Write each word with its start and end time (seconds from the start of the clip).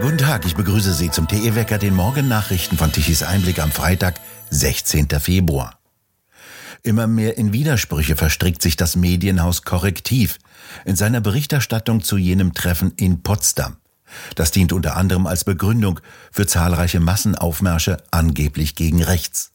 Guten 0.00 0.18
Tag, 0.18 0.46
ich 0.46 0.54
begrüße 0.54 0.94
Sie 0.94 1.10
zum 1.10 1.26
TE-Wecker, 1.26 1.76
den 1.76 1.92
Morgennachrichten 1.92 2.78
von 2.78 2.92
Tichys 2.92 3.24
Einblick 3.24 3.58
am 3.58 3.72
Freitag, 3.72 4.20
16. 4.50 5.08
Februar. 5.18 5.76
Immer 6.84 7.08
mehr 7.08 7.36
in 7.36 7.52
Widersprüche 7.52 8.14
verstrickt 8.14 8.62
sich 8.62 8.76
das 8.76 8.94
Medienhaus 8.94 9.62
Korrektiv 9.62 10.38
in 10.84 10.94
seiner 10.94 11.20
Berichterstattung 11.20 12.02
zu 12.02 12.16
jenem 12.16 12.54
Treffen 12.54 12.92
in 12.96 13.22
Potsdam. 13.22 13.76
Das 14.36 14.52
dient 14.52 14.72
unter 14.72 14.96
anderem 14.96 15.26
als 15.26 15.42
Begründung 15.42 15.98
für 16.30 16.46
zahlreiche 16.46 17.00
Massenaufmärsche 17.00 17.96
angeblich 18.12 18.76
gegen 18.76 19.02
rechts. 19.02 19.50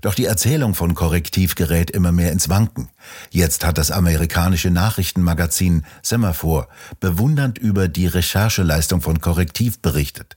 Doch 0.00 0.14
die 0.14 0.26
Erzählung 0.26 0.74
von 0.74 0.94
Korrektiv 0.94 1.54
gerät 1.54 1.90
immer 1.90 2.12
mehr 2.12 2.32
ins 2.32 2.48
Wanken. 2.48 2.90
Jetzt 3.30 3.64
hat 3.64 3.78
das 3.78 3.90
amerikanische 3.90 4.70
Nachrichtenmagazin 4.70 5.84
Semaphore 6.02 6.68
bewundernd 7.00 7.58
über 7.58 7.88
die 7.88 8.06
Rechercheleistung 8.06 9.00
von 9.00 9.20
Korrektiv 9.20 9.80
berichtet. 9.80 10.36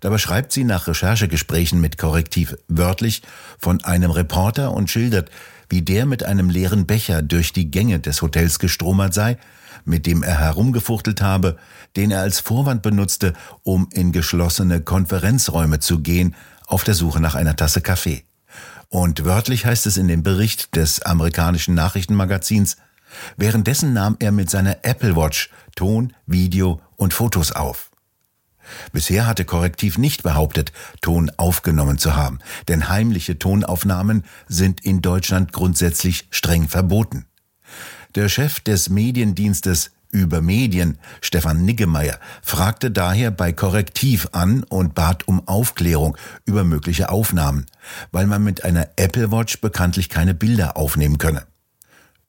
Dabei 0.00 0.18
schreibt 0.18 0.52
sie 0.52 0.64
nach 0.64 0.88
Recherchegesprächen 0.88 1.80
mit 1.80 1.98
Korrektiv 1.98 2.56
wörtlich 2.68 3.22
von 3.58 3.82
einem 3.84 4.10
Reporter 4.10 4.72
und 4.72 4.90
schildert, 4.90 5.30
wie 5.68 5.82
der 5.82 6.06
mit 6.06 6.24
einem 6.24 6.50
leeren 6.50 6.86
Becher 6.86 7.22
durch 7.22 7.52
die 7.52 7.70
Gänge 7.70 8.00
des 8.00 8.22
Hotels 8.22 8.58
gestromert 8.58 9.14
sei, 9.14 9.38
mit 9.84 10.06
dem 10.06 10.22
er 10.22 10.38
herumgefuchtelt 10.38 11.22
habe, 11.22 11.56
den 11.96 12.10
er 12.10 12.20
als 12.20 12.40
Vorwand 12.40 12.82
benutzte, 12.82 13.34
um 13.62 13.88
in 13.92 14.12
geschlossene 14.12 14.80
Konferenzräume 14.80 15.78
zu 15.78 16.00
gehen, 16.00 16.34
auf 16.66 16.84
der 16.84 16.94
Suche 16.94 17.20
nach 17.20 17.34
einer 17.34 17.56
Tasse 17.56 17.80
Kaffee. 17.80 18.24
Und 18.90 19.24
wörtlich 19.24 19.66
heißt 19.66 19.86
es 19.86 19.96
in 19.96 20.08
dem 20.08 20.24
Bericht 20.24 20.74
des 20.74 21.02
amerikanischen 21.02 21.74
Nachrichtenmagazins, 21.74 22.76
währenddessen 23.36 23.92
nahm 23.92 24.16
er 24.18 24.32
mit 24.32 24.50
seiner 24.50 24.84
Apple 24.84 25.14
Watch 25.16 25.48
Ton, 25.76 26.12
Video 26.26 26.80
und 26.96 27.14
Fotos 27.14 27.52
auf. 27.52 27.90
Bisher 28.92 29.26
hatte 29.26 29.44
Korrektiv 29.44 29.96
nicht 29.96 30.24
behauptet, 30.24 30.72
Ton 31.00 31.30
aufgenommen 31.36 31.98
zu 31.98 32.16
haben, 32.16 32.40
denn 32.68 32.88
heimliche 32.88 33.38
Tonaufnahmen 33.38 34.24
sind 34.48 34.84
in 34.84 35.02
Deutschland 35.02 35.52
grundsätzlich 35.52 36.26
streng 36.30 36.68
verboten. 36.68 37.26
Der 38.16 38.28
Chef 38.28 38.58
des 38.58 38.90
Mediendienstes 38.90 39.92
über 40.12 40.40
Medien, 40.40 40.98
Stefan 41.20 41.64
Niggemeier, 41.64 42.18
fragte 42.42 42.90
daher 42.90 43.30
bei 43.30 43.52
Korrektiv 43.52 44.28
an 44.32 44.64
und 44.64 44.94
bat 44.94 45.28
um 45.28 45.46
Aufklärung 45.46 46.16
über 46.44 46.64
mögliche 46.64 47.10
Aufnahmen, 47.10 47.66
weil 48.12 48.26
man 48.26 48.42
mit 48.42 48.64
einer 48.64 48.88
Apple 48.96 49.30
Watch 49.30 49.60
bekanntlich 49.60 50.08
keine 50.08 50.34
Bilder 50.34 50.76
aufnehmen 50.76 51.18
könne. 51.18 51.46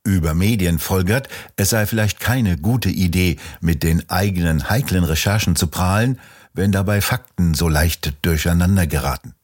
Über 0.04 0.34
Medien 0.34 0.80
folgert, 0.80 1.28
es 1.58 1.70
sei 1.70 1.86
vielleicht 1.86 2.20
keine 2.20 2.58
gute 2.58 2.90
Idee, 2.90 3.38
mit 3.60 3.84
den 3.84 4.10
eigenen 4.10 4.70
heiklen 4.70 5.04
Recherchen 5.04 5.56
zu 5.56 5.68
prahlen, 5.68 6.20
wenn 6.54 6.72
dabei 6.72 7.02
Fakten 7.02 7.54
so 7.54 7.70
leicht 7.70 8.14
durcheinander 8.24 8.88
geraten. 8.88 9.36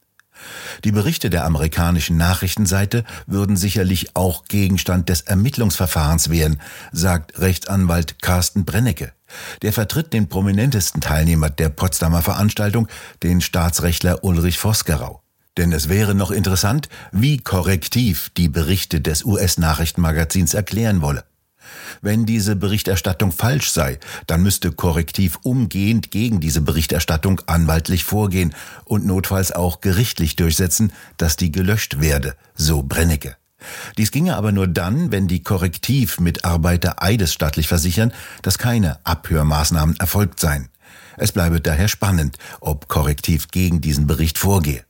Die 0.84 0.92
Berichte 0.92 1.30
der 1.30 1.44
amerikanischen 1.44 2.16
Nachrichtenseite 2.16 3.04
würden 3.26 3.56
sicherlich 3.56 4.14
auch 4.16 4.44
Gegenstand 4.44 5.08
des 5.08 5.22
Ermittlungsverfahrens 5.22 6.30
werden, 6.30 6.60
sagt 6.92 7.38
Rechtsanwalt 7.38 8.22
Carsten 8.22 8.64
Brennecke. 8.64 9.12
Der 9.62 9.72
vertritt 9.72 10.12
den 10.12 10.28
prominentesten 10.28 11.00
Teilnehmer 11.00 11.50
der 11.50 11.68
Potsdamer 11.68 12.22
Veranstaltung, 12.22 12.88
den 13.22 13.40
Staatsrechtler 13.40 14.24
Ulrich 14.24 14.58
Vosgerau. 14.58 15.22
Denn 15.56 15.72
es 15.72 15.88
wäre 15.88 16.14
noch 16.14 16.30
interessant, 16.30 16.88
wie 17.10 17.38
korrektiv 17.38 18.30
die 18.36 18.48
Berichte 18.48 19.00
des 19.00 19.24
US-Nachrichtenmagazins 19.24 20.54
erklären 20.54 21.02
wolle. 21.02 21.24
Wenn 22.02 22.26
diese 22.26 22.56
Berichterstattung 22.56 23.32
falsch 23.32 23.70
sei, 23.70 23.98
dann 24.26 24.42
müsste 24.42 24.72
Korrektiv 24.72 25.38
umgehend 25.42 26.10
gegen 26.10 26.40
diese 26.40 26.60
Berichterstattung 26.60 27.40
anwaltlich 27.46 28.04
vorgehen 28.04 28.54
und 28.84 29.06
notfalls 29.06 29.52
auch 29.52 29.80
gerichtlich 29.80 30.36
durchsetzen, 30.36 30.92
dass 31.16 31.36
die 31.36 31.52
gelöscht 31.52 32.00
werde, 32.00 32.34
so 32.54 32.82
Brennecke. 32.82 33.36
Dies 33.96 34.10
ginge 34.10 34.36
aber 34.36 34.52
nur 34.52 34.68
dann, 34.68 35.10
wenn 35.10 35.26
die 35.26 35.42
Korrektiv-Mitarbeiter 35.42 37.02
eidesstattlich 37.02 37.66
versichern, 37.68 38.12
dass 38.42 38.58
keine 38.58 39.04
Abhörmaßnahmen 39.04 39.96
erfolgt 39.96 40.38
seien. 40.38 40.68
Es 41.16 41.32
bleibe 41.32 41.60
daher 41.60 41.88
spannend, 41.88 42.38
ob 42.60 42.86
Korrektiv 42.86 43.48
gegen 43.48 43.80
diesen 43.80 44.06
Bericht 44.06 44.38
vorgehe. 44.38 44.84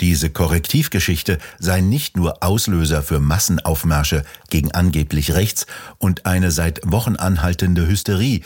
Diese 0.00 0.28
Korrektivgeschichte 0.28 1.38
sei 1.58 1.80
nicht 1.80 2.16
nur 2.16 2.42
Auslöser 2.42 3.02
für 3.02 3.18
Massenaufmärsche 3.18 4.24
gegen 4.50 4.72
angeblich 4.72 5.32
rechts 5.32 5.66
und 5.98 6.26
eine 6.26 6.50
seit 6.50 6.80
Wochen 6.84 7.16
anhaltende 7.16 7.86
Hysterie, 7.86 8.42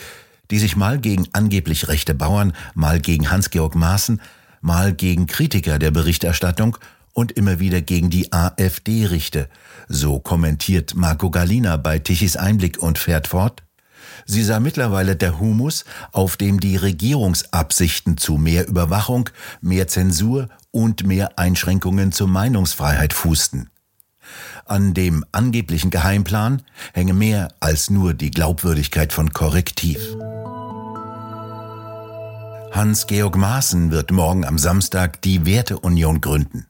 die 0.50 0.58
sich 0.58 0.76
mal 0.76 0.98
gegen 0.98 1.26
angeblich 1.32 1.88
rechte 1.88 2.14
Bauern, 2.14 2.52
mal 2.74 3.00
gegen 3.00 3.30
Hans-Georg 3.30 3.74
Maaßen, 3.74 4.20
mal 4.60 4.92
gegen 4.92 5.26
Kritiker 5.26 5.78
der 5.78 5.90
Berichterstattung 5.90 6.76
und 7.12 7.32
immer 7.32 7.58
wieder 7.58 7.80
gegen 7.80 8.10
die 8.10 8.32
AfD 8.32 9.06
richte. 9.06 9.48
So 9.88 10.20
kommentiert 10.20 10.94
Marco 10.94 11.30
Galina 11.30 11.76
bei 11.76 11.98
Tichys 11.98 12.36
Einblick 12.36 12.78
und 12.78 12.98
fährt 12.98 13.26
fort. 13.26 13.62
Sie 14.26 14.42
sei 14.42 14.60
mittlerweile 14.60 15.16
der 15.16 15.38
Humus, 15.38 15.84
auf 16.12 16.36
dem 16.36 16.60
die 16.60 16.76
Regierungsabsichten 16.76 18.16
zu 18.16 18.36
mehr 18.36 18.68
Überwachung, 18.68 19.30
mehr 19.60 19.88
Zensur 19.88 20.48
und 20.70 21.06
mehr 21.06 21.38
Einschränkungen 21.38 22.12
zur 22.12 22.28
Meinungsfreiheit 22.28 23.12
fußten. 23.12 23.70
An 24.64 24.94
dem 24.94 25.24
angeblichen 25.32 25.90
Geheimplan 25.90 26.62
hänge 26.92 27.14
mehr 27.14 27.48
als 27.58 27.90
nur 27.90 28.14
die 28.14 28.30
Glaubwürdigkeit 28.30 29.12
von 29.12 29.32
Korrektiv. 29.32 30.00
Hans-Georg 32.72 33.36
Maaßen 33.36 33.90
wird 33.90 34.12
morgen 34.12 34.44
am 34.44 34.56
Samstag 34.56 35.20
die 35.22 35.44
Werteunion 35.44 36.20
gründen. 36.20 36.66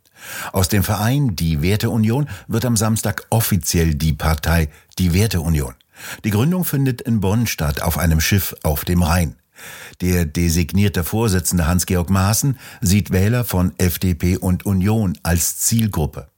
Aus 0.53 0.69
dem 0.69 0.83
Verein 0.83 1.37
Die 1.37 1.63
Werteunion 1.63 2.29
wird 2.49 2.65
am 2.65 2.77
Samstag 2.77 3.27
offiziell 3.31 3.95
die 3.95 4.13
Partei 4.13 4.69
Die 4.99 5.13
Werteunion. 5.13 5.75
Die 6.25 6.31
Gründung 6.31 6.65
findet 6.65 7.01
in 7.01 7.21
Bonn 7.21 7.47
statt 7.47 7.83
auf 7.83 7.99
einem 7.99 8.21
Schiff 8.21 8.55
auf 8.63 8.85
dem 8.85 9.03
Rhein. 9.03 9.37
Der 10.01 10.25
designierte 10.25 11.05
Vorsitzende 11.05 11.67
Hans-Georg 11.67 12.11
Maaßen 12.11 12.59
sieht 12.81 13.11
Wähler 13.11 13.45
von 13.45 13.73
FDP 13.79 14.37
und 14.39 14.65
Union 14.65 15.19
als 15.23 15.59
Zielgruppe. 15.59 16.29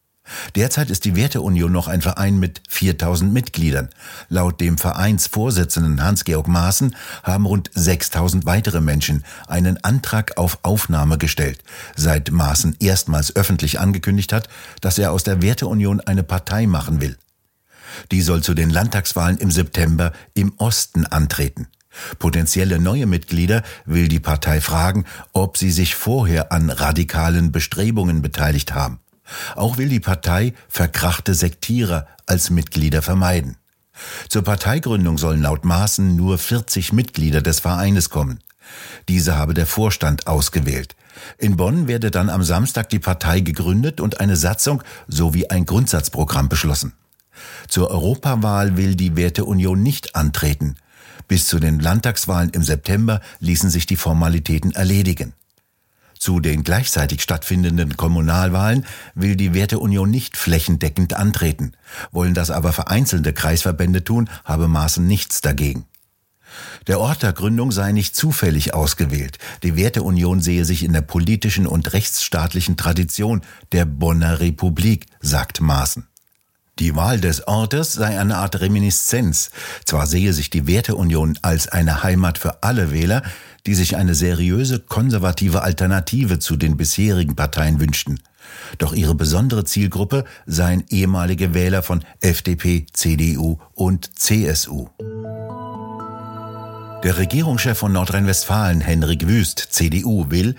Derzeit 0.54 0.90
ist 0.90 1.04
die 1.04 1.16
Werteunion 1.16 1.72
noch 1.72 1.88
ein 1.88 2.00
Verein 2.00 2.38
mit 2.38 2.62
4000 2.68 3.32
Mitgliedern. 3.32 3.90
Laut 4.28 4.60
dem 4.60 4.78
Vereinsvorsitzenden 4.78 6.02
Hans-Georg 6.02 6.46
Maaßen 6.46 6.94
haben 7.22 7.46
rund 7.46 7.70
6000 7.74 8.46
weitere 8.46 8.80
Menschen 8.80 9.24
einen 9.48 9.82
Antrag 9.82 10.38
auf 10.38 10.60
Aufnahme 10.62 11.18
gestellt, 11.18 11.62
seit 11.96 12.30
Maaßen 12.30 12.76
erstmals 12.78 13.34
öffentlich 13.34 13.80
angekündigt 13.80 14.32
hat, 14.32 14.48
dass 14.80 14.98
er 14.98 15.12
aus 15.12 15.24
der 15.24 15.42
Werteunion 15.42 16.00
eine 16.00 16.22
Partei 16.22 16.66
machen 16.66 17.00
will. 17.00 17.16
Die 18.10 18.22
soll 18.22 18.42
zu 18.42 18.54
den 18.54 18.70
Landtagswahlen 18.70 19.38
im 19.38 19.50
September 19.50 20.12
im 20.34 20.52
Osten 20.58 21.06
antreten. 21.06 21.68
Potenzielle 22.18 22.78
neue 22.78 23.06
Mitglieder 23.06 23.62
will 23.84 24.08
die 24.08 24.20
Partei 24.20 24.60
fragen, 24.60 25.04
ob 25.32 25.58
sie 25.58 25.70
sich 25.70 25.94
vorher 25.94 26.52
an 26.52 26.70
radikalen 26.70 27.52
Bestrebungen 27.52 28.22
beteiligt 28.22 28.74
haben. 28.74 29.00
Auch 29.56 29.78
will 29.78 29.88
die 29.88 30.00
Partei 30.00 30.54
verkrachte 30.68 31.34
Sektierer 31.34 32.06
als 32.26 32.50
Mitglieder 32.50 33.02
vermeiden. 33.02 33.56
Zur 34.28 34.42
Parteigründung 34.42 35.18
sollen 35.18 35.42
laut 35.42 35.64
Maßen 35.64 36.16
nur 36.16 36.38
40 36.38 36.92
Mitglieder 36.92 37.42
des 37.42 37.60
Vereines 37.60 38.08
kommen. 38.08 38.40
Diese 39.08 39.36
habe 39.36 39.54
der 39.54 39.66
Vorstand 39.66 40.26
ausgewählt. 40.26 40.96
In 41.36 41.56
Bonn 41.56 41.88
werde 41.88 42.10
dann 42.10 42.30
am 42.30 42.42
Samstag 42.42 42.88
die 42.88 42.98
Partei 42.98 43.40
gegründet 43.40 44.00
und 44.00 44.20
eine 44.20 44.36
Satzung 44.36 44.82
sowie 45.08 45.48
ein 45.48 45.66
Grundsatzprogramm 45.66 46.48
beschlossen. 46.48 46.94
Zur 47.68 47.90
Europawahl 47.90 48.76
will 48.76 48.94
die 48.94 49.16
Werteunion 49.16 49.82
nicht 49.82 50.14
antreten. 50.14 50.76
Bis 51.28 51.46
zu 51.46 51.58
den 51.58 51.80
Landtagswahlen 51.80 52.50
im 52.50 52.62
September 52.62 53.20
ließen 53.40 53.70
sich 53.70 53.86
die 53.86 53.96
Formalitäten 53.96 54.72
erledigen. 54.72 55.34
Zu 56.18 56.38
den 56.38 56.62
gleichzeitig 56.62 57.20
stattfindenden 57.20 57.96
Kommunalwahlen 57.96 58.86
will 59.16 59.34
die 59.34 59.54
Werteunion 59.54 60.08
nicht 60.08 60.36
flächendeckend 60.36 61.14
antreten. 61.14 61.72
Wollen 62.12 62.32
das 62.32 62.52
aber 62.52 62.72
vereinzelte 62.72 63.32
Kreisverbände 63.32 64.04
tun, 64.04 64.30
habe 64.44 64.68
Maaßen 64.68 65.04
nichts 65.04 65.40
dagegen. 65.40 65.86
Der 66.86 67.00
Ort 67.00 67.22
der 67.22 67.32
Gründung 67.32 67.72
sei 67.72 67.90
nicht 67.90 68.14
zufällig 68.14 68.74
ausgewählt. 68.74 69.38
Die 69.62 69.74
Werteunion 69.74 70.40
sehe 70.40 70.64
sich 70.64 70.84
in 70.84 70.92
der 70.92 71.02
politischen 71.02 71.66
und 71.66 71.92
rechtsstaatlichen 71.92 72.76
Tradition 72.76 73.42
der 73.72 73.84
Bonner 73.84 74.38
Republik, 74.38 75.06
sagt 75.20 75.60
Maaßen. 75.60 76.06
Die 76.78 76.96
Wahl 76.96 77.20
des 77.20 77.46
Ortes 77.46 77.92
sei 77.92 78.18
eine 78.18 78.38
Art 78.38 78.60
Reminiszenz. 78.60 79.50
Zwar 79.84 80.06
sehe 80.06 80.32
sich 80.32 80.48
die 80.48 80.66
Werteunion 80.66 81.38
als 81.42 81.68
eine 81.68 82.02
Heimat 82.02 82.38
für 82.38 82.62
alle 82.62 82.90
Wähler, 82.90 83.22
die 83.66 83.74
sich 83.74 83.96
eine 83.96 84.14
seriöse 84.14 84.80
konservative 84.80 85.62
Alternative 85.62 86.38
zu 86.38 86.56
den 86.56 86.78
bisherigen 86.78 87.36
Parteien 87.36 87.78
wünschten. 87.78 88.20
Doch 88.78 88.94
ihre 88.94 89.14
besondere 89.14 89.64
Zielgruppe 89.64 90.24
seien 90.46 90.82
ehemalige 90.88 91.54
Wähler 91.54 91.82
von 91.82 92.04
FDP, 92.20 92.86
CDU 92.92 93.58
und 93.74 94.18
CSU. 94.18 94.88
Der 97.04 97.18
Regierungschef 97.18 97.76
von 97.76 97.92
Nordrhein-Westfalen, 97.92 98.80
Henrik 98.80 99.28
Wüst, 99.28 99.58
CDU, 99.58 100.30
will, 100.30 100.56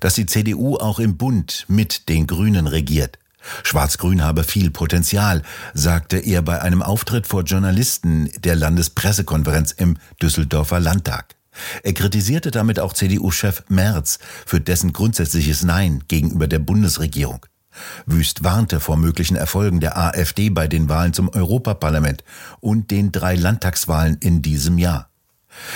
dass 0.00 0.14
die 0.14 0.26
CDU 0.26 0.76
auch 0.76 0.98
im 0.98 1.16
Bund 1.16 1.66
mit 1.68 2.08
den 2.08 2.26
Grünen 2.26 2.66
regiert. 2.66 3.19
Schwarz-Grün 3.62 4.22
habe 4.22 4.44
viel 4.44 4.70
Potenzial, 4.70 5.42
sagte 5.74 6.18
er 6.18 6.42
bei 6.42 6.60
einem 6.60 6.82
Auftritt 6.82 7.26
vor 7.26 7.42
Journalisten 7.42 8.30
der 8.38 8.56
Landespressekonferenz 8.56 9.72
im 9.72 9.96
Düsseldorfer 10.20 10.80
Landtag. 10.80 11.36
Er 11.82 11.92
kritisierte 11.92 12.50
damit 12.50 12.78
auch 12.78 12.92
CDU-Chef 12.92 13.64
Merz 13.68 14.18
für 14.46 14.60
dessen 14.60 14.92
grundsätzliches 14.92 15.64
Nein 15.64 16.04
gegenüber 16.08 16.46
der 16.48 16.58
Bundesregierung. 16.58 17.44
Wüst 18.06 18.44
warnte 18.44 18.80
vor 18.80 18.96
möglichen 18.96 19.36
Erfolgen 19.36 19.80
der 19.80 19.96
AfD 19.96 20.50
bei 20.50 20.68
den 20.68 20.88
Wahlen 20.88 21.12
zum 21.12 21.28
Europaparlament 21.28 22.24
und 22.60 22.90
den 22.90 23.12
drei 23.12 23.34
Landtagswahlen 23.34 24.16
in 24.20 24.42
diesem 24.42 24.78
Jahr. 24.78 25.09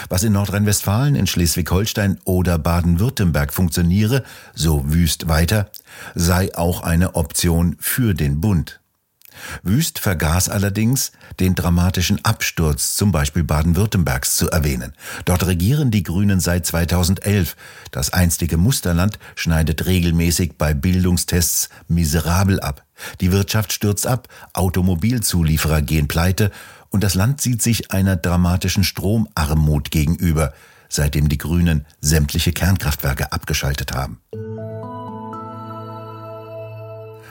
Was 0.09 0.23
in 0.23 0.33
Nordrhein-Westfalen, 0.33 1.15
in 1.15 1.27
Schleswig-Holstein 1.27 2.19
oder 2.25 2.59
Baden-Württemberg 2.59 3.53
funktioniere, 3.53 4.25
so 4.55 4.83
Wüst 4.93 5.29
weiter, 5.29 5.71
sei 6.15 6.55
auch 6.57 6.83
eine 6.83 7.15
Option 7.15 7.77
für 7.81 8.15
den 8.15 8.41
Bund. 8.41 8.81
Wüst 9.63 9.99
vergaß 9.99 10.49
allerdings, 10.49 11.13
den 11.41 11.55
dramatischen 11.55 12.25
Absturz 12.25 12.97
zum 12.97 13.13
Beispiel 13.13 13.45
Baden-Württembergs 13.45 14.37
zu 14.37 14.51
erwähnen. 14.51 14.93
Dort 15.25 15.47
regieren 15.47 15.91
die 15.91 16.03
Grünen 16.03 16.41
seit 16.41 16.67
2011. 16.67 17.57
Das 17.91 18.13
einstige 18.13 18.57
Musterland 18.57 19.19
schneidet 19.35 19.87
regelmäßig 19.87 20.53
bei 20.57 20.75
Bildungstests 20.75 21.69
miserabel 21.89 22.61
ab. 22.61 22.85
Die 23.21 23.33
Wirtschaft 23.33 23.73
stürzt 23.73 24.07
ab, 24.07 24.29
Automobilzulieferer 24.53 25.83
gehen 25.83 26.07
pleite 26.07 26.51
und 26.95 27.03
das 27.03 27.17
Land 27.17 27.41
sieht 27.41 27.61
sich 27.61 27.91
einer 27.91 28.15
dramatischen 28.15 28.85
Stromarmut 28.85 29.91
gegenüber, 29.91 30.53
seitdem 30.89 31.29
die 31.29 31.39
Grünen 31.39 31.87
sämtliche 32.01 32.53
Kernkraftwerke 32.53 33.33
abgeschaltet 33.33 33.91
haben. 33.91 34.21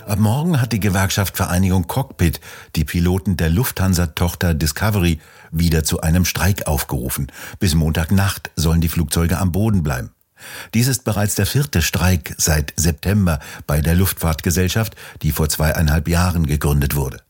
Ab 0.06 0.20
morgen 0.20 0.60
hat 0.60 0.74
die 0.74 0.82
Gewerkschaft 0.82 1.38
Vereinigung 1.38 1.88
Cockpit 1.88 2.42
die 2.76 2.84
Piloten 2.84 3.38
der 3.38 3.50
Lufthansa-Tochter 3.50 4.54
Discovery 4.54 5.22
wieder 5.52 5.86
zu 5.86 6.02
einem 6.02 6.26
Streik 6.26 6.68
aufgerufen. 6.68 7.32
Bis 7.60 7.74
Montagnacht 7.74 8.52
sollen 8.58 8.82
die 8.82 8.90
Flugzeuge 8.90 9.38
am 9.38 9.54
Boden 9.54 9.82
bleiben. 9.82 10.12
Dies 10.74 10.90
ist 10.90 11.06
bereits 11.06 11.36
der 11.36 11.46
vierte 11.46 11.82
Streik 11.82 12.36
seit 12.38 12.74
September 12.76 13.40
bei 13.66 13.80
der 13.80 13.96
Luftfahrtgesellschaft, 13.96 14.98
die 15.22 15.32
vor 15.32 15.48
zweieinhalb 15.48 16.10
Jahren 16.10 16.48
gegründet 16.48 16.96
wurde. 16.96 17.22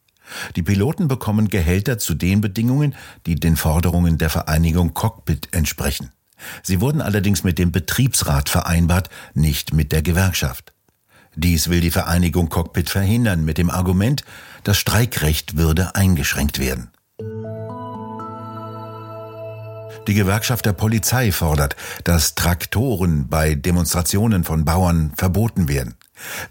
Die 0.56 0.64
Piloten 0.64 1.08
bekommen 1.08 1.48
Gehälter 1.50 1.98
zu 1.98 2.14
den 2.14 2.42
Bedingungen, 2.42 2.96
die 3.26 3.36
den 3.36 3.56
Forderungen 3.56 4.18
der 4.18 4.30
Vereinigung 4.30 4.94
Cockpit 4.94 5.50
entsprechen. 5.52 6.12
Sie 6.62 6.82
wurden 6.82 7.02
allerdings 7.02 7.44
mit 7.44 7.58
dem 7.58 7.72
Betriebsrat 7.72 8.50
vereinbart, 8.50 9.10
nicht 9.34 9.74
mit 9.74 9.92
der 9.92 10.02
Gewerkschaft. 10.02 10.74
Dies 11.36 11.70
will 11.70 11.82
die 11.82 11.92
Vereinigung 11.92 12.50
Cockpit 12.50 12.90
verhindern 12.90 13.44
mit 13.44 13.58
dem 13.58 13.70
Argument, 13.70 14.24
das 14.64 14.78
Streikrecht 14.78 15.58
würde 15.58 15.96
eingeschränkt 15.96 16.60
werden. 16.60 16.92
Die 20.08 20.14
Gewerkschaft 20.14 20.66
der 20.66 20.74
Polizei 20.74 21.32
fordert, 21.32 21.76
dass 22.04 22.36
Traktoren 22.36 23.30
bei 23.30 23.56
Demonstrationen 23.56 24.44
von 24.44 24.66
Bauern 24.66 25.14
verboten 25.16 25.70
werden. 25.70 25.96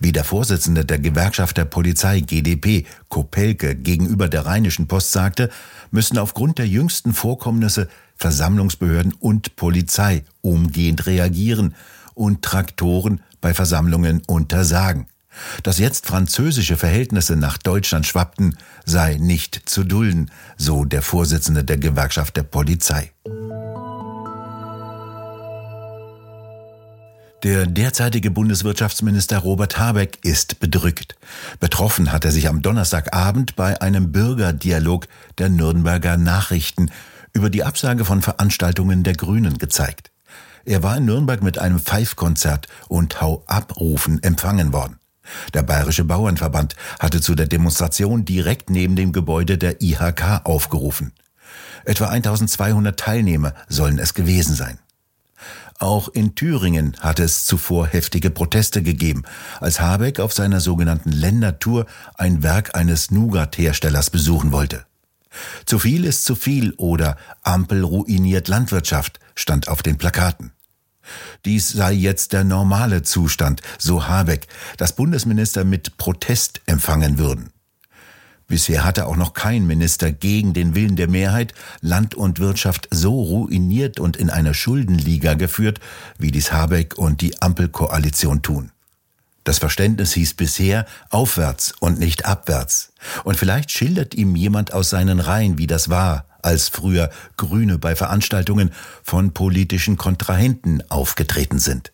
Wie 0.00 0.12
der 0.12 0.24
Vorsitzende 0.24 0.84
der 0.84 0.98
Gewerkschaft 0.98 1.56
der 1.56 1.64
Polizei 1.64 2.20
GdP, 2.20 2.86
Kopelke, 3.08 3.74
gegenüber 3.74 4.28
der 4.28 4.46
Rheinischen 4.46 4.88
Post 4.88 5.12
sagte, 5.12 5.50
müssen 5.90 6.18
aufgrund 6.18 6.58
der 6.58 6.66
jüngsten 6.66 7.12
Vorkommnisse 7.12 7.88
Versammlungsbehörden 8.16 9.14
und 9.14 9.56
Polizei 9.56 10.24
umgehend 10.40 11.06
reagieren 11.06 11.74
und 12.14 12.42
Traktoren 12.42 13.20
bei 13.40 13.54
Versammlungen 13.54 14.22
untersagen. 14.26 15.06
Dass 15.62 15.78
jetzt 15.78 16.06
französische 16.06 16.76
Verhältnisse 16.76 17.36
nach 17.36 17.56
Deutschland 17.56 18.06
schwappten, 18.06 18.56
sei 18.84 19.16
nicht 19.18 19.62
zu 19.64 19.82
dulden, 19.82 20.30
so 20.58 20.84
der 20.84 21.02
Vorsitzende 21.02 21.64
der 21.64 21.78
Gewerkschaft 21.78 22.36
der 22.36 22.42
Polizei. 22.42 23.12
Der 27.42 27.66
derzeitige 27.66 28.30
Bundeswirtschaftsminister 28.30 29.38
Robert 29.38 29.76
Habeck 29.76 30.20
ist 30.22 30.60
bedrückt. 30.60 31.16
Betroffen 31.58 32.12
hat 32.12 32.24
er 32.24 32.30
sich 32.30 32.46
am 32.46 32.62
Donnerstagabend 32.62 33.56
bei 33.56 33.82
einem 33.82 34.12
Bürgerdialog 34.12 35.08
der 35.38 35.48
Nürnberger 35.48 36.16
Nachrichten 36.16 36.92
über 37.32 37.50
die 37.50 37.64
Absage 37.64 38.04
von 38.04 38.22
Veranstaltungen 38.22 39.02
der 39.02 39.14
Grünen 39.14 39.58
gezeigt. 39.58 40.12
Er 40.64 40.84
war 40.84 40.96
in 40.96 41.04
Nürnberg 41.04 41.42
mit 41.42 41.58
einem 41.58 41.80
Pfeifkonzert 41.80 42.68
und 42.86 43.20
Hau-Abrufen 43.20 44.22
empfangen 44.22 44.72
worden. 44.72 45.00
Der 45.52 45.64
Bayerische 45.64 46.04
Bauernverband 46.04 46.76
hatte 47.00 47.20
zu 47.20 47.34
der 47.34 47.48
Demonstration 47.48 48.24
direkt 48.24 48.70
neben 48.70 48.94
dem 48.94 49.10
Gebäude 49.10 49.58
der 49.58 49.82
IHK 49.82 50.42
aufgerufen. 50.44 51.12
Etwa 51.84 52.06
1200 52.06 52.96
Teilnehmer 53.00 53.52
sollen 53.68 53.98
es 53.98 54.14
gewesen 54.14 54.54
sein. 54.54 54.78
Auch 55.82 56.08
in 56.10 56.36
Thüringen 56.36 56.96
hat 57.00 57.18
es 57.18 57.44
zuvor 57.44 57.88
heftige 57.88 58.30
Proteste 58.30 58.84
gegeben, 58.84 59.24
als 59.58 59.80
Habeck 59.80 60.20
auf 60.20 60.32
seiner 60.32 60.60
sogenannten 60.60 61.10
Ländertour 61.10 61.86
ein 62.14 62.44
Werk 62.44 62.76
eines 62.76 63.10
Nougat-Herstellers 63.10 64.10
besuchen 64.10 64.52
wollte. 64.52 64.86
Zu 65.66 65.80
viel 65.80 66.04
ist 66.04 66.24
zu 66.24 66.36
viel 66.36 66.72
oder 66.74 67.16
Ampel 67.42 67.82
ruiniert 67.82 68.46
Landwirtschaft 68.46 69.18
stand 69.34 69.66
auf 69.66 69.82
den 69.82 69.98
Plakaten. 69.98 70.52
Dies 71.44 71.70
sei 71.70 71.94
jetzt 71.94 72.32
der 72.32 72.44
normale 72.44 73.02
Zustand, 73.02 73.60
so 73.76 74.06
Habeck, 74.06 74.46
dass 74.76 74.94
Bundesminister 74.94 75.64
mit 75.64 75.96
Protest 75.96 76.60
empfangen 76.66 77.18
würden. 77.18 77.50
Bisher 78.52 78.84
hatte 78.84 79.06
auch 79.06 79.16
noch 79.16 79.32
kein 79.32 79.66
Minister 79.66 80.12
gegen 80.12 80.52
den 80.52 80.74
Willen 80.74 80.94
der 80.94 81.08
Mehrheit 81.08 81.54
Land 81.80 82.14
und 82.14 82.38
Wirtschaft 82.38 82.86
so 82.90 83.18
ruiniert 83.18 83.98
und 83.98 84.14
in 84.18 84.28
einer 84.28 84.52
Schuldenliga 84.52 85.32
geführt, 85.32 85.80
wie 86.18 86.30
dies 86.30 86.52
Habeck 86.52 86.98
und 86.98 87.22
die 87.22 87.40
Ampelkoalition 87.40 88.42
tun. 88.42 88.70
Das 89.44 89.58
Verständnis 89.58 90.12
hieß 90.12 90.34
bisher 90.34 90.84
aufwärts 91.08 91.72
und 91.80 91.98
nicht 91.98 92.26
abwärts. 92.26 92.92
Und 93.24 93.38
vielleicht 93.38 93.70
schildert 93.70 94.14
ihm 94.14 94.36
jemand 94.36 94.74
aus 94.74 94.90
seinen 94.90 95.18
Reihen, 95.18 95.56
wie 95.56 95.66
das 95.66 95.88
war, 95.88 96.26
als 96.42 96.68
früher 96.68 97.08
Grüne 97.38 97.78
bei 97.78 97.96
Veranstaltungen 97.96 98.70
von 99.02 99.32
politischen 99.32 99.96
Kontrahenten 99.96 100.82
aufgetreten 100.90 101.58
sind. 101.58 101.90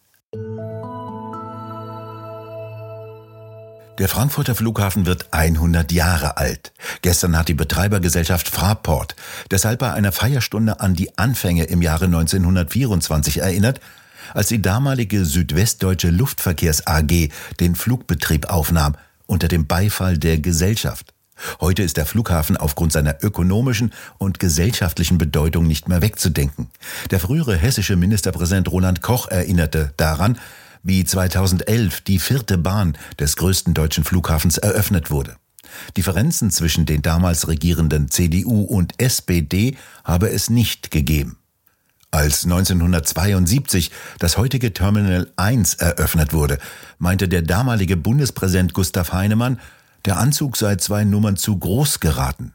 Der 3.99 4.09
Frankfurter 4.09 4.55
Flughafen 4.55 5.07
wird 5.07 5.27
100 5.33 5.91
Jahre 5.91 6.37
alt. 6.37 6.73
Gestern 7.03 7.37
hat 7.37 7.49
die 7.49 7.55
Betreibergesellschaft 7.55 8.49
Fraport 8.49 9.17
deshalb 9.51 9.81
bei 9.81 9.93
einer 9.93 10.13
Feierstunde 10.13 10.79
an 10.79 10.95
die 10.95 11.19
Anfänge 11.19 11.65
im 11.65 11.83
Jahre 11.83 12.05
1924 12.05 13.39
erinnert, 13.39 13.81
als 14.35 14.47
die 14.47 14.63
damalige 14.63 15.25
Südwestdeutsche 15.25 16.11
Luftverkehrs 16.11 16.87
AG 16.87 17.31
den 17.59 17.75
Flugbetrieb 17.75 18.47
aufnahm, 18.47 18.95
unter 19.27 19.49
dem 19.49 19.67
Beifall 19.67 20.17
der 20.17 20.39
Gesellschaft. 20.39 21.13
Heute 21.61 21.83
ist 21.83 21.97
der 21.97 22.07
Flughafen 22.07 22.57
aufgrund 22.57 22.93
seiner 22.93 23.17
ökonomischen 23.23 23.93
und 24.19 24.39
gesellschaftlichen 24.39 25.19
Bedeutung 25.19 25.67
nicht 25.67 25.89
mehr 25.89 26.03
wegzudenken. 26.03 26.69
Der 27.11 27.21
frühere 27.21 27.57
hessische 27.57 27.97
Ministerpräsident 27.97 28.71
Roland 28.71 29.03
Koch 29.03 29.29
erinnerte 29.29 29.93
daran, 29.97 30.39
wie 30.83 31.05
2011 31.05 32.01
die 32.03 32.19
vierte 32.19 32.59
Bahn 32.59 32.97
des 33.19 33.37
größten 33.37 33.75
deutschen 33.75 34.05
Flughafens 34.05 34.59
eröffnet 34.59 35.11
wurde. 35.11 35.37
Differenzen 35.97 36.51
zwischen 36.51 36.87
den 36.87 37.03
damals 37.03 37.49
regierenden 37.49 38.11
CDU 38.11 38.63
und 38.63 38.95
SPD 38.99 39.77
habe 40.05 40.31
es 40.31 40.51
nicht 40.51 40.91
gegeben. 40.91 41.39
Als 42.11 42.45
1972 42.45 43.91
das 44.19 44.39
heutige 44.39 44.73
Terminal 44.73 45.31
1 45.37 45.75
eröffnet 45.75 46.33
wurde, 46.33 46.59
meinte 46.99 47.29
der 47.29 47.43
damalige 47.43 47.99
Bundespräsident 47.99 48.73
Gustav 48.73 49.13
Heinemann, 49.13 49.61
der 50.07 50.17
Anzug 50.17 50.57
sei 50.57 50.77
zwei 50.77 51.05
Nummern 51.05 51.37
zu 51.37 51.59
groß 51.59 52.01
geraten. 52.01 52.55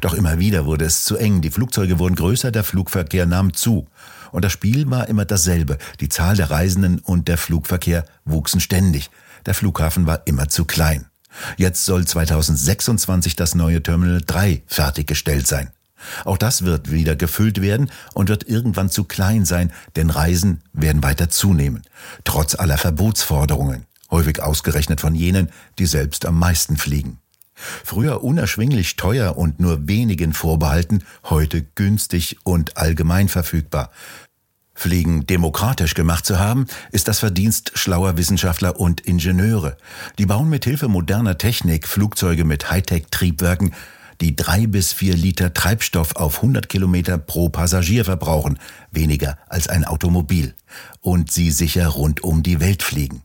Doch 0.00 0.14
immer 0.14 0.38
wieder 0.38 0.66
wurde 0.66 0.84
es 0.84 1.04
zu 1.04 1.16
eng, 1.16 1.42
die 1.42 1.50
Flugzeuge 1.50 1.98
wurden 1.98 2.16
größer, 2.16 2.50
der 2.50 2.64
Flugverkehr 2.64 3.26
nahm 3.26 3.54
zu. 3.54 3.86
Und 4.32 4.44
das 4.44 4.52
Spiel 4.52 4.90
war 4.90 5.08
immer 5.08 5.24
dasselbe. 5.24 5.78
Die 6.00 6.08
Zahl 6.08 6.36
der 6.36 6.50
Reisenden 6.50 6.98
und 6.98 7.28
der 7.28 7.38
Flugverkehr 7.38 8.04
wuchsen 8.24 8.60
ständig. 8.60 9.10
Der 9.46 9.54
Flughafen 9.54 10.06
war 10.06 10.26
immer 10.26 10.48
zu 10.48 10.64
klein. 10.64 11.06
Jetzt 11.56 11.84
soll 11.84 12.06
2026 12.06 13.36
das 13.36 13.54
neue 13.54 13.82
Terminal 13.82 14.22
3 14.26 14.62
fertiggestellt 14.66 15.46
sein. 15.46 15.70
Auch 16.24 16.36
das 16.36 16.62
wird 16.62 16.90
wieder 16.90 17.14
gefüllt 17.14 17.60
werden 17.60 17.90
und 18.12 18.28
wird 18.28 18.48
irgendwann 18.48 18.90
zu 18.90 19.04
klein 19.04 19.44
sein, 19.44 19.72
denn 19.94 20.10
Reisen 20.10 20.62
werden 20.72 21.02
weiter 21.02 21.28
zunehmen, 21.28 21.82
trotz 22.24 22.56
aller 22.56 22.76
Verbotsforderungen, 22.76 23.86
häufig 24.10 24.42
ausgerechnet 24.42 25.00
von 25.00 25.14
jenen, 25.14 25.50
die 25.78 25.86
selbst 25.86 26.26
am 26.26 26.38
meisten 26.38 26.76
fliegen. 26.76 27.21
Früher 27.84 28.22
unerschwinglich 28.22 28.96
teuer 28.96 29.36
und 29.36 29.60
nur 29.60 29.88
wenigen 29.88 30.32
vorbehalten, 30.32 31.04
heute 31.24 31.62
günstig 31.62 32.38
und 32.44 32.76
allgemein 32.76 33.28
verfügbar. 33.28 33.90
Fliegen 34.74 35.26
demokratisch 35.26 35.94
gemacht 35.94 36.26
zu 36.26 36.38
haben, 36.38 36.66
ist 36.90 37.06
das 37.06 37.20
Verdienst 37.20 37.72
schlauer 37.74 38.16
Wissenschaftler 38.16 38.80
und 38.80 39.00
Ingenieure. 39.02 39.76
Die 40.18 40.26
bauen 40.26 40.48
mit 40.48 40.64
Hilfe 40.64 40.88
moderner 40.88 41.38
Technik 41.38 41.86
Flugzeuge 41.86 42.44
mit 42.44 42.70
Hightech-Triebwerken, 42.70 43.74
die 44.20 44.34
drei 44.36 44.66
bis 44.66 44.92
vier 44.92 45.14
Liter 45.14 45.52
Treibstoff 45.52 46.16
auf 46.16 46.36
100 46.36 46.68
Kilometer 46.68 47.18
pro 47.18 47.48
Passagier 47.48 48.04
verbrauchen, 48.04 48.58
weniger 48.90 49.38
als 49.48 49.68
ein 49.68 49.84
Automobil, 49.84 50.54
und 51.00 51.30
sie 51.30 51.50
sicher 51.50 51.88
rund 51.88 52.22
um 52.24 52.42
die 52.42 52.60
Welt 52.60 52.82
fliegen. 52.82 53.22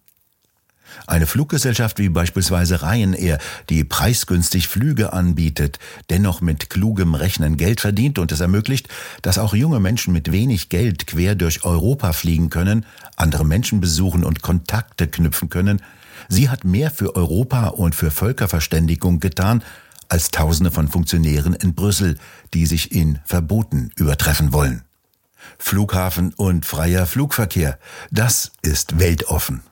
Eine 1.06 1.28
Fluggesellschaft 1.28 2.00
wie 2.00 2.10
beispielsweise 2.10 2.82
Ryanair, 2.82 3.38
die 3.70 3.84
preisgünstig 3.84 4.68
Flüge 4.68 5.14
anbietet, 5.14 5.80
dennoch 6.10 6.42
mit 6.42 6.70
klugem 6.70 7.16
Rechnen 7.16 7.58
Geld 7.58 7.82
verdient 7.82 8.20
und 8.20 8.32
es 8.32 8.40
ermöglicht, 8.40 8.90
dass 9.22 9.38
auch 9.38 9.54
junge 9.54 9.80
Menschen 9.80 10.14
mit 10.14 10.32
wenig 10.32 10.70
Geld 10.70 11.08
quer 11.08 11.36
durch 11.36 11.64
Europa 11.64 12.14
fliegen 12.14 12.50
können, 12.50 12.86
andere 13.16 13.46
Menschen 13.46 13.80
besuchen 13.80 14.24
und 14.24 14.42
Kontakte 14.42 15.08
knüpfen 15.08 15.50
können, 15.50 15.82
sie 16.30 16.50
hat 16.50 16.64
mehr 16.64 16.92
für 16.92 17.16
Europa 17.16 17.68
und 17.68 17.96
für 17.96 18.12
Völkerverständigung 18.12 19.20
getan, 19.20 19.64
als 20.10 20.32
Tausende 20.32 20.72
von 20.72 20.88
Funktionären 20.88 21.54
in 21.54 21.76
Brüssel, 21.76 22.18
die 22.54 22.66
sich 22.66 22.92
in 22.92 23.20
Verboten 23.26 23.92
übertreffen 23.98 24.54
wollen. 24.54 24.84
Flughafen 25.58 26.34
und 26.34 26.66
freier 26.66 27.06
Flugverkehr, 27.06 27.78
das 28.12 28.52
ist 28.62 29.00
weltoffen. 29.00 29.64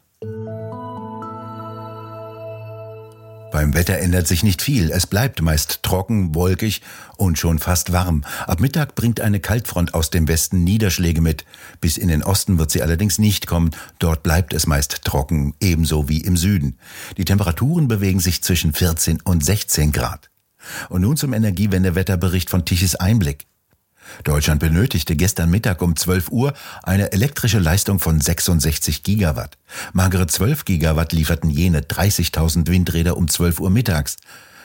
Beim 3.55 3.73
Wetter 3.73 3.99
ändert 3.99 4.27
sich 4.27 4.43
nicht 4.43 4.61
viel. 4.61 4.91
Es 4.91 5.07
bleibt 5.07 5.41
meist 5.41 5.81
trocken, 5.81 6.35
wolkig 6.35 6.81
und 7.15 7.39
schon 7.39 7.57
fast 7.57 7.93
warm. 7.93 8.25
Ab 8.47 8.59
Mittag 8.59 8.95
bringt 8.95 9.21
eine 9.21 9.39
Kaltfront 9.39 9.93
aus 9.93 10.09
dem 10.09 10.27
Westen 10.27 10.65
Niederschläge 10.65 11.21
mit. 11.21 11.45
Bis 11.79 11.95
in 11.95 12.09
den 12.09 12.21
Osten 12.21 12.59
wird 12.59 12.69
sie 12.69 12.81
allerdings 12.81 13.17
nicht 13.17 13.47
kommen. 13.47 13.71
Dort 13.97 14.23
bleibt 14.23 14.53
es 14.53 14.67
meist 14.67 15.05
trocken, 15.05 15.53
ebenso 15.61 16.09
wie 16.09 16.19
im 16.19 16.35
Süden. 16.35 16.77
Die 17.15 17.23
Temperaturen 17.23 17.87
bewegen 17.87 18.19
sich 18.19 18.43
zwischen 18.43 18.73
14 18.73 19.21
und 19.21 19.45
16 19.45 19.93
Grad. 19.93 20.29
Und 20.89 20.99
nun 20.99 21.15
zum 21.15 21.31
Energiewendewetterbericht 21.31 22.49
von 22.49 22.65
Tichys 22.65 22.95
Einblick. 22.95 23.45
Deutschland 24.23 24.59
benötigte 24.59 25.15
gestern 25.15 25.49
Mittag 25.49 25.81
um 25.81 25.95
12 25.95 26.29
Uhr 26.29 26.53
eine 26.83 27.11
elektrische 27.11 27.59
Leistung 27.59 27.99
von 27.99 28.19
66 28.19 29.03
Gigawatt. 29.03 29.57
Magere 29.93 30.27
12 30.27 30.65
Gigawatt 30.65 31.13
lieferten 31.13 31.49
jene 31.49 31.81
30.000 31.81 32.67
Windräder 32.67 33.17
um 33.17 33.27
12 33.27 33.59
Uhr 33.59 33.69
mittags. 33.69 34.17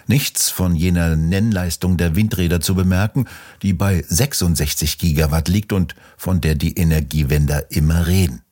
Nichts 0.07 0.51
von 0.51 0.75
jener 0.75 1.15
Nennleistung 1.15 1.97
der 1.97 2.17
Windräder 2.17 2.61
zu 2.61 2.75
bemerken, 2.75 3.27
die 3.63 3.73
bei 3.73 4.05
66 4.09 4.99
Gigawatt 4.99 5.49
liegt 5.49 5.73
und 5.73 5.95
von 6.17 6.41
der 6.41 6.55
die 6.55 6.77
Energiewender 6.77 7.71
immer 7.71 8.07
reden. 8.07 8.43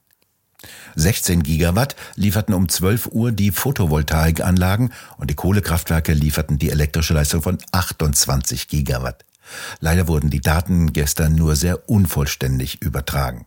16 0.97 1.43
Gigawatt 1.43 1.95
lieferten 2.17 2.55
um 2.55 2.69
12 2.69 3.07
Uhr 3.13 3.33
die 3.33 3.51
Photovoltaikanlagen 3.51 4.93
und 5.17 5.31
die 5.31 5.35
Kohlekraftwerke 5.35 6.13
lieferten 6.13 6.59
die 6.59 6.71
elektrische 6.71 7.15
Leistung 7.15 7.43
von 7.43 7.59
28 7.73 8.69
Gigawatt. 8.69 9.25
Leider 9.81 10.09
wurden 10.09 10.31
die 10.31 10.41
Daten 10.41 10.93
gestern 10.93 11.35
nur 11.35 11.57
sehr 11.57 11.89
unvollständig 11.89 12.83
übertragen. 12.83 13.47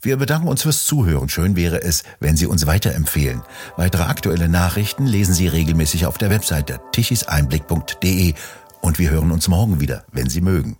Wir 0.00 0.18
bedanken 0.18 0.48
uns 0.48 0.62
fürs 0.62 0.84
Zuhören. 0.84 1.30
Schön 1.30 1.56
wäre 1.56 1.82
es, 1.82 2.04
wenn 2.20 2.36
Sie 2.36 2.46
uns 2.46 2.66
weiterempfehlen. 2.66 3.40
Weitere 3.78 4.02
aktuelle 4.02 4.50
Nachrichten 4.50 5.06
lesen 5.06 5.34
Sie 5.34 5.48
regelmäßig 5.48 6.04
auf 6.04 6.18
der 6.18 6.28
Webseite 6.28 6.80
tichiseinblick.de 6.92 8.34
und 8.82 8.98
wir 8.98 9.10
hören 9.10 9.32
uns 9.32 9.48
morgen 9.48 9.80
wieder, 9.80 10.04
wenn 10.12 10.28
Sie 10.28 10.42
mögen. 10.42 10.76